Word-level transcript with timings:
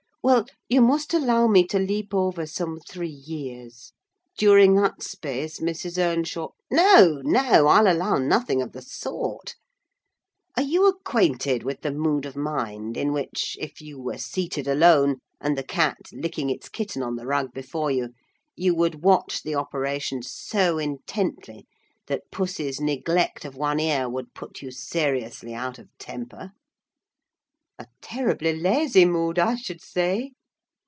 Well, 0.23 0.45
you 0.69 0.81
must 0.81 1.15
allow 1.15 1.47
me 1.47 1.65
to 1.65 1.79
leap 1.79 2.13
over 2.13 2.45
some 2.45 2.79
three 2.87 3.09
years; 3.25 3.91
during 4.37 4.75
that 4.75 5.01
space 5.01 5.59
Mrs. 5.59 5.97
Earnshaw—" 5.97 6.49
"No, 6.69 7.21
no, 7.23 7.65
I'll 7.65 7.87
allow 7.91 8.19
nothing 8.19 8.61
of 8.61 8.71
the 8.71 8.83
sort! 8.83 9.55
Are 10.55 10.61
you 10.61 10.85
acquainted 10.87 11.63
with 11.63 11.81
the 11.81 11.89
mood 11.91 12.27
of 12.27 12.35
mind 12.35 12.97
in 12.97 13.13
which, 13.13 13.57
if 13.59 13.81
you 13.81 13.99
were 13.99 14.19
seated 14.19 14.67
alone, 14.67 15.15
and 15.39 15.57
the 15.57 15.63
cat 15.63 15.97
licking 16.13 16.51
its 16.51 16.69
kitten 16.69 17.01
on 17.01 17.15
the 17.15 17.25
rug 17.25 17.51
before 17.51 17.89
you, 17.89 18.11
you 18.55 18.75
would 18.75 19.01
watch 19.03 19.41
the 19.41 19.55
operation 19.55 20.21
so 20.21 20.77
intently 20.77 21.65
that 22.05 22.29
puss's 22.31 22.79
neglect 22.79 23.43
of 23.43 23.55
one 23.55 23.79
ear 23.79 24.07
would 24.07 24.35
put 24.35 24.61
you 24.61 24.69
seriously 24.69 25.55
out 25.55 25.79
of 25.79 25.87
temper?" 25.97 26.51
"A 27.79 27.87
terribly 27.99 28.53
lazy 28.55 29.05
mood, 29.05 29.39
I 29.39 29.55
should 29.55 29.81
say." 29.81 30.33